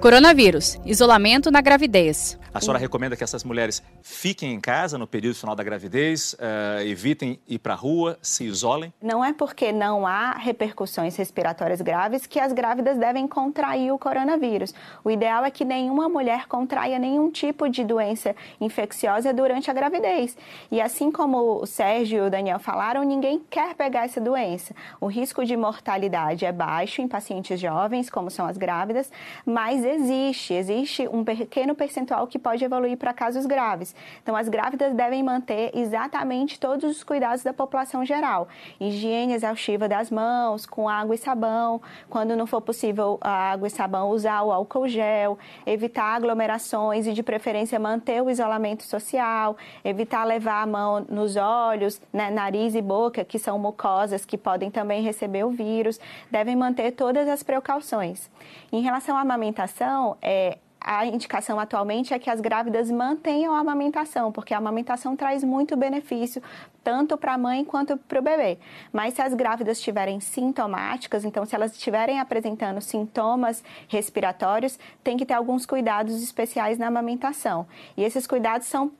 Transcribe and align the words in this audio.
Coronavírus, 0.00 0.78
isolamento 0.86 1.50
na 1.50 1.60
gravidez. 1.60 2.39
A 2.52 2.60
senhora 2.60 2.80
recomenda 2.80 3.14
que 3.14 3.22
essas 3.22 3.44
mulheres 3.44 3.80
fiquem 4.02 4.52
em 4.52 4.60
casa 4.60 4.98
no 4.98 5.06
período 5.06 5.36
final 5.36 5.54
da 5.54 5.62
gravidez, 5.62 6.34
uh, 6.34 6.80
evitem 6.82 7.38
ir 7.46 7.60
para 7.60 7.74
a 7.74 7.76
rua, 7.76 8.18
se 8.20 8.42
isolem? 8.42 8.92
Não 9.00 9.24
é 9.24 9.32
porque 9.32 9.70
não 9.70 10.04
há 10.04 10.32
repercussões 10.32 11.14
respiratórias 11.14 11.80
graves 11.80 12.26
que 12.26 12.40
as 12.40 12.52
grávidas 12.52 12.98
devem 12.98 13.28
contrair 13.28 13.92
o 13.92 13.98
coronavírus. 13.98 14.74
O 15.04 15.12
ideal 15.12 15.44
é 15.44 15.50
que 15.52 15.64
nenhuma 15.64 16.08
mulher 16.08 16.48
contraia 16.48 16.98
nenhum 16.98 17.30
tipo 17.30 17.68
de 17.68 17.84
doença 17.84 18.34
infecciosa 18.60 19.32
durante 19.32 19.70
a 19.70 19.74
gravidez. 19.74 20.36
E 20.72 20.80
assim 20.80 21.12
como 21.12 21.62
o 21.62 21.66
Sérgio 21.66 22.24
e 22.24 22.26
o 22.26 22.30
Daniel 22.30 22.58
falaram, 22.58 23.04
ninguém 23.04 23.40
quer 23.48 23.76
pegar 23.76 24.06
essa 24.06 24.20
doença. 24.20 24.74
O 25.00 25.06
risco 25.06 25.44
de 25.44 25.56
mortalidade 25.56 26.44
é 26.44 26.50
baixo 26.50 27.00
em 27.00 27.06
pacientes 27.06 27.60
jovens, 27.60 28.10
como 28.10 28.28
são 28.28 28.44
as 28.44 28.56
grávidas, 28.56 29.08
mas 29.46 29.84
existe, 29.84 30.52
existe 30.52 31.08
um 31.12 31.22
pequeno 31.22 31.76
percentual 31.76 32.26
que 32.26 32.39
pode 32.40 32.64
evoluir 32.64 32.96
para 32.96 33.12
casos 33.12 33.46
graves. 33.46 33.94
Então, 34.22 34.34
as 34.34 34.48
grávidas 34.48 34.94
devem 34.94 35.22
manter 35.22 35.70
exatamente 35.74 36.58
todos 36.58 36.90
os 36.90 37.04
cuidados 37.04 37.42
da 37.42 37.52
população 37.52 38.04
geral. 38.04 38.48
Higiene 38.80 39.34
exaustiva 39.34 39.88
das 39.88 40.10
mãos, 40.10 40.66
com 40.66 40.88
água 40.88 41.14
e 41.14 41.18
sabão. 41.18 41.80
Quando 42.08 42.36
não 42.36 42.46
for 42.46 42.60
possível 42.60 43.18
a 43.20 43.52
água 43.52 43.68
e 43.68 43.70
sabão, 43.70 44.10
usar 44.10 44.42
o 44.42 44.50
álcool 44.50 44.88
gel. 44.88 45.38
Evitar 45.66 46.16
aglomerações 46.16 47.06
e, 47.06 47.12
de 47.12 47.22
preferência, 47.22 47.78
manter 47.78 48.22
o 48.22 48.30
isolamento 48.30 48.82
social. 48.82 49.56
Evitar 49.84 50.24
levar 50.24 50.62
a 50.62 50.66
mão 50.66 51.06
nos 51.08 51.36
olhos, 51.36 52.00
né, 52.12 52.30
nariz 52.30 52.74
e 52.74 52.82
boca, 52.82 53.24
que 53.24 53.38
são 53.38 53.58
mucosas 53.58 54.24
que 54.24 54.38
podem 54.38 54.70
também 54.70 55.02
receber 55.02 55.44
o 55.44 55.50
vírus. 55.50 56.00
Devem 56.30 56.56
manter 56.56 56.92
todas 56.92 57.28
as 57.28 57.42
precauções. 57.42 58.30
Em 58.72 58.80
relação 58.80 59.16
à 59.16 59.20
amamentação, 59.20 60.16
é, 60.22 60.58
a 60.80 61.04
indicação 61.04 61.60
atualmente 61.60 62.14
é 62.14 62.18
que 62.18 62.30
as 62.30 62.40
grávidas 62.40 62.90
mantenham 62.90 63.54
a 63.54 63.58
amamentação, 63.58 64.32
porque 64.32 64.54
a 64.54 64.58
amamentação 64.58 65.14
traz 65.14 65.44
muito 65.44 65.76
benefício, 65.76 66.42
tanto 66.82 67.18
para 67.18 67.34
a 67.34 67.38
mãe 67.38 67.64
quanto 67.64 67.96
para 67.96 68.18
o 68.18 68.22
bebê. 68.22 68.58
Mas 68.90 69.14
se 69.14 69.20
as 69.20 69.34
grávidas 69.34 69.76
estiverem 69.76 70.20
sintomáticas, 70.20 71.24
então 71.24 71.44
se 71.44 71.54
elas 71.54 71.72
estiverem 71.72 72.18
apresentando 72.18 72.80
sintomas 72.80 73.62
respiratórios, 73.88 74.78
tem 75.04 75.16
que 75.16 75.26
ter 75.26 75.34
alguns 75.34 75.66
cuidados 75.66 76.22
especiais 76.22 76.78
na 76.78 76.86
amamentação. 76.86 77.66
E 77.96 78.02
esses 78.02 78.26
cuidados 78.26 78.66
são 78.66 78.90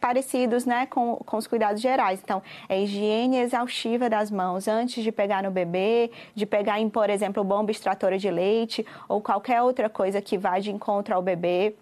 parecidos 0.00 0.64
né, 0.64 0.86
com, 0.86 1.16
com 1.16 1.36
os 1.36 1.46
cuidados 1.46 1.80
gerais. 1.80 2.20
Então, 2.22 2.42
é 2.68 2.80
higiene 2.80 3.38
exaustiva 3.38 4.08
das 4.08 4.30
mãos 4.30 4.68
antes 4.68 5.02
de 5.02 5.12
pegar 5.12 5.42
no 5.42 5.50
bebê, 5.50 6.10
de 6.34 6.46
pegar 6.46 6.80
em, 6.80 6.88
por 6.88 7.10
exemplo, 7.10 7.44
bomba 7.44 7.70
extratora 7.70 8.18
de 8.18 8.30
leite 8.30 8.84
ou 9.08 9.20
qualquer 9.20 9.62
outra 9.62 9.88
coisa 9.88 10.20
que 10.20 10.38
vá 10.38 10.58
de 10.58 10.70
encontro 10.70 11.14
ao 11.14 11.22
bebê. 11.22 11.74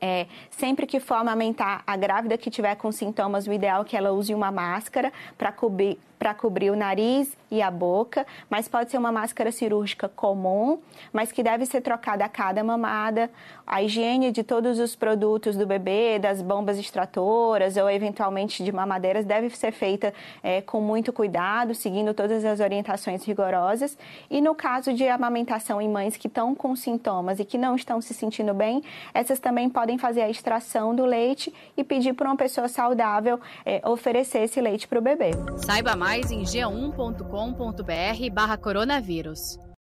É, 0.00 0.26
sempre 0.50 0.86
que 0.86 1.00
for 1.00 1.14
amamentar 1.14 1.82
a 1.86 1.96
grávida 1.96 2.36
que 2.36 2.50
tiver 2.50 2.74
com 2.76 2.92
sintomas, 2.92 3.46
o 3.46 3.52
ideal 3.52 3.82
é 3.82 3.84
que 3.84 3.96
ela 3.96 4.12
use 4.12 4.34
uma 4.34 4.50
máscara 4.50 5.10
para 5.38 5.50
cobrir, 5.50 5.98
para 6.18 6.34
cobrir 6.34 6.70
o 6.70 6.76
nariz 6.76 7.36
e 7.50 7.62
a 7.62 7.70
boca, 7.70 8.26
mas 8.50 8.66
pode 8.66 8.90
ser 8.90 8.98
uma 8.98 9.12
máscara 9.12 9.52
cirúrgica 9.52 10.08
comum, 10.08 10.80
mas 11.12 11.30
que 11.30 11.42
deve 11.42 11.64
ser 11.66 11.80
trocada 11.80 12.24
a 12.24 12.28
cada 12.28 12.64
mamada. 12.64 13.30
A 13.66 13.82
higiene 13.82 14.32
de 14.32 14.42
todos 14.42 14.78
os 14.78 14.96
produtos 14.96 15.56
do 15.56 15.66
bebê, 15.66 16.18
das 16.18 16.42
bombas 16.42 16.78
extratoras 16.78 17.76
ou 17.76 17.88
eventualmente 17.88 18.64
de 18.64 18.72
mamadeiras 18.72 19.24
deve 19.24 19.50
ser 19.50 19.72
feita 19.72 20.12
é, 20.42 20.60
com 20.60 20.80
muito 20.80 21.12
cuidado, 21.12 21.74
seguindo 21.74 22.12
todas 22.14 22.44
as 22.44 22.60
orientações 22.60 23.24
rigorosas. 23.24 23.96
E 24.30 24.40
no 24.40 24.54
caso 24.54 24.92
de 24.92 25.06
amamentação 25.08 25.80
em 25.80 25.88
mães 25.88 26.16
que 26.16 26.26
estão 26.26 26.54
com 26.54 26.74
sintomas 26.74 27.38
e 27.38 27.44
que 27.44 27.58
não 27.58 27.76
estão 27.76 28.00
se 28.00 28.14
sentindo 28.14 28.54
bem, 28.54 28.82
essas 29.14 29.38
também 29.38 29.68
podem 29.68 29.85
fazer 29.96 30.22
a 30.22 30.30
extração 30.30 30.94
do 30.94 31.04
leite 31.04 31.52
e 31.76 31.84
pedir 31.84 32.14
para 32.14 32.28
uma 32.28 32.36
pessoa 32.36 32.68
saudável 32.68 33.38
é, 33.64 33.80
oferecer 33.88 34.40
esse 34.40 34.60
leite 34.60 34.88
para 34.88 34.98
o 34.98 35.02
bebê. 35.02 35.30
Saiba 35.64 35.94
mais 35.94 36.30
em 36.32 36.42
g1.com.br 36.42 38.30
barra 38.32 38.56
coronavírus. 38.56 39.65